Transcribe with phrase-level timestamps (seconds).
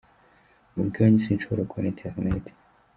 [0.73, 2.43] Mu rugo iwanjye sinshobora kubona internet….